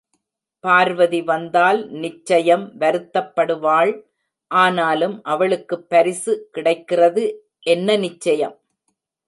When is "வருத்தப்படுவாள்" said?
2.79-3.93